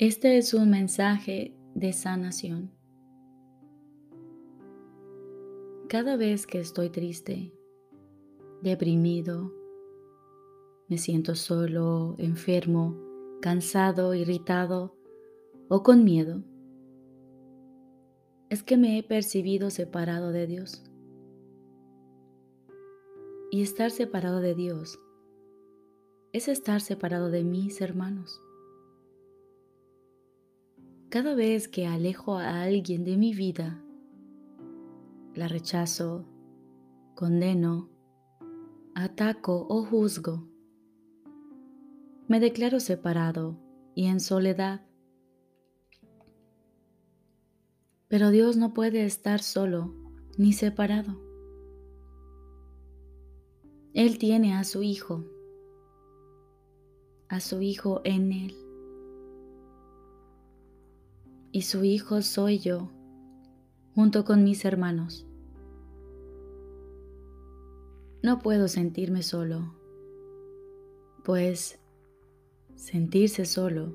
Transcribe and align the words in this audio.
Este 0.00 0.38
es 0.38 0.54
un 0.54 0.70
mensaje 0.70 1.56
de 1.74 1.92
sanación. 1.92 2.70
Cada 5.88 6.16
vez 6.16 6.46
que 6.46 6.60
estoy 6.60 6.88
triste, 6.88 7.52
deprimido, 8.62 9.52
me 10.86 10.98
siento 10.98 11.34
solo, 11.34 12.14
enfermo, 12.18 12.96
cansado, 13.40 14.14
irritado 14.14 14.96
o 15.68 15.82
con 15.82 16.04
miedo, 16.04 16.44
es 18.50 18.62
que 18.62 18.76
me 18.76 18.98
he 18.98 19.02
percibido 19.02 19.68
separado 19.68 20.30
de 20.30 20.46
Dios. 20.46 20.84
Y 23.50 23.62
estar 23.62 23.90
separado 23.90 24.38
de 24.38 24.54
Dios 24.54 24.96
es 26.32 26.46
estar 26.46 26.80
separado 26.80 27.30
de 27.30 27.42
mis 27.42 27.80
hermanos. 27.80 28.40
Cada 31.10 31.34
vez 31.34 31.68
que 31.68 31.86
alejo 31.86 32.36
a 32.36 32.60
alguien 32.60 33.02
de 33.02 33.16
mi 33.16 33.32
vida, 33.32 33.82
la 35.34 35.48
rechazo, 35.48 36.26
condeno, 37.14 37.88
ataco 38.94 39.66
o 39.70 39.86
juzgo, 39.86 40.46
me 42.26 42.40
declaro 42.40 42.78
separado 42.78 43.58
y 43.94 44.08
en 44.08 44.20
soledad. 44.20 44.86
Pero 48.08 48.30
Dios 48.30 48.58
no 48.58 48.74
puede 48.74 49.06
estar 49.06 49.40
solo 49.40 49.94
ni 50.36 50.52
separado. 50.52 51.18
Él 53.94 54.18
tiene 54.18 54.54
a 54.54 54.64
su 54.64 54.82
Hijo, 54.82 55.24
a 57.30 57.40
su 57.40 57.62
Hijo 57.62 58.02
en 58.04 58.32
Él 58.32 58.67
y 61.52 61.62
su 61.62 61.84
hijo 61.84 62.22
soy 62.22 62.58
yo, 62.58 62.90
junto 63.94 64.24
con 64.24 64.44
mis 64.44 64.64
hermanos. 64.64 65.26
No 68.22 68.40
puedo 68.40 68.68
sentirme 68.68 69.22
solo, 69.22 69.74
pues 71.24 71.78
sentirse 72.74 73.44
solo 73.44 73.92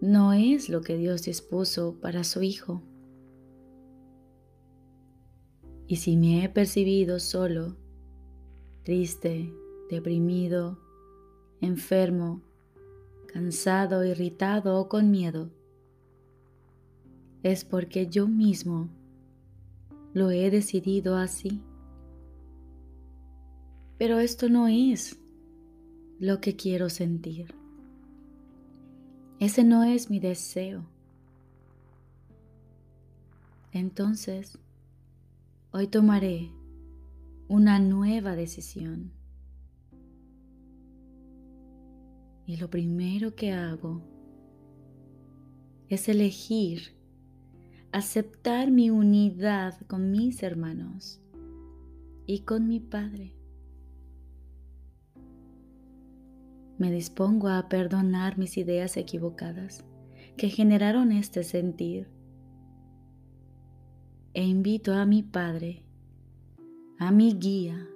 no 0.00 0.32
es 0.32 0.70
lo 0.70 0.80
que 0.80 0.96
Dios 0.96 1.24
dispuso 1.24 1.98
para 2.00 2.24
su 2.24 2.42
hijo. 2.42 2.82
Y 5.86 5.96
si 5.96 6.16
me 6.16 6.44
he 6.44 6.48
percibido 6.48 7.18
solo, 7.18 7.76
triste, 8.82 9.52
deprimido, 9.90 10.78
enfermo, 11.60 12.42
cansado, 13.26 14.04
irritado 14.04 14.80
o 14.80 14.88
con 14.88 15.10
miedo, 15.10 15.50
es 17.42 17.64
porque 17.64 18.06
yo 18.08 18.28
mismo 18.28 18.88
lo 20.12 20.30
he 20.30 20.50
decidido 20.50 21.16
así. 21.16 21.62
Pero 23.98 24.18
esto 24.18 24.48
no 24.48 24.68
es 24.68 25.18
lo 26.18 26.40
que 26.40 26.56
quiero 26.56 26.90
sentir. 26.90 27.54
Ese 29.38 29.64
no 29.64 29.84
es 29.84 30.10
mi 30.10 30.20
deseo. 30.20 30.84
Entonces, 33.72 34.58
hoy 35.70 35.86
tomaré 35.86 36.50
una 37.48 37.78
nueva 37.78 38.36
decisión. 38.36 39.12
Y 42.46 42.56
lo 42.56 42.68
primero 42.68 43.34
que 43.34 43.52
hago 43.52 44.02
es 45.88 46.08
elegir 46.08 46.99
aceptar 47.92 48.70
mi 48.70 48.88
unidad 48.90 49.80
con 49.88 50.12
mis 50.12 50.42
hermanos 50.44 51.20
y 52.24 52.40
con 52.40 52.68
mi 52.68 52.78
Padre. 52.78 53.34
Me 56.78 56.92
dispongo 56.92 57.48
a 57.48 57.68
perdonar 57.68 58.38
mis 58.38 58.56
ideas 58.56 58.96
equivocadas 58.96 59.84
que 60.36 60.48
generaron 60.48 61.10
este 61.10 61.42
sentir 61.42 62.08
e 64.34 64.44
invito 64.44 64.94
a 64.94 65.04
mi 65.04 65.24
Padre, 65.24 65.82
a 66.98 67.10
mi 67.10 67.34
guía, 67.34 67.88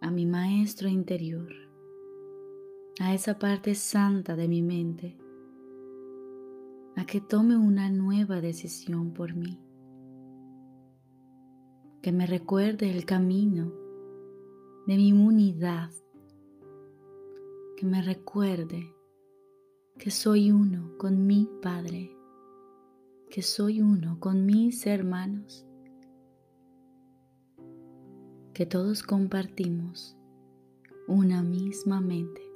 a 0.00 0.10
mi 0.10 0.26
Maestro 0.26 0.88
interior, 0.88 1.52
a 2.98 3.14
esa 3.14 3.38
parte 3.38 3.76
santa 3.76 4.34
de 4.34 4.48
mi 4.48 4.62
mente 4.62 5.21
a 6.96 7.06
que 7.06 7.20
tome 7.20 7.56
una 7.56 7.90
nueva 7.90 8.40
decisión 8.40 9.12
por 9.12 9.34
mí, 9.34 9.58
que 12.02 12.12
me 12.12 12.26
recuerde 12.26 12.90
el 12.90 13.04
camino 13.04 13.72
de 14.86 14.96
mi 14.96 15.12
unidad, 15.12 15.90
que 17.76 17.86
me 17.86 18.02
recuerde 18.02 18.94
que 19.98 20.10
soy 20.10 20.50
uno 20.50 20.96
con 20.98 21.26
mi 21.26 21.48
Padre, 21.62 22.16
que 23.30 23.42
soy 23.42 23.80
uno 23.80 24.18
con 24.20 24.44
mis 24.44 24.86
hermanos, 24.86 25.66
que 28.52 28.66
todos 28.66 29.02
compartimos 29.02 30.16
una 31.08 31.42
misma 31.42 32.00
mente. 32.00 32.51